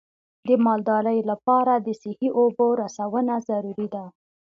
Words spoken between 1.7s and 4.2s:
د صحي اوبو رسونه ضروري ده.